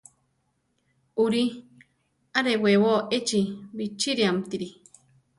[1.23, 1.43] Uri;
[2.39, 3.41] arewebo echi
[3.75, 4.67] bichíriamtiri.